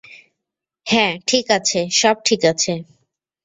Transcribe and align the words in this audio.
হ্যা- 0.87 1.07
ঠিক 1.27 1.45
আছে, 1.51 1.79
সব 1.91 2.15
ঠিক 2.25 2.41
আছে। 2.45 2.73